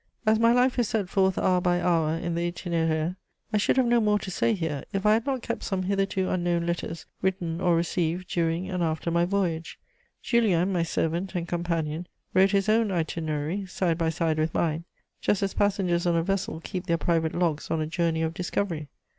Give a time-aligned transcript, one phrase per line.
[0.25, 3.17] As my life is set forth hour by hour in the Itinéraire,
[3.53, 6.27] I should have no more to say here, if I had not kept some hitherto
[6.27, 9.77] unknown letters written or received during and after my voyage.
[10.23, 14.85] Julien, my servant and companion, wrote his own Itinerary side by side with mine,
[15.21, 18.89] just as passengers on a vessel keep their private logs on a journey of discovery.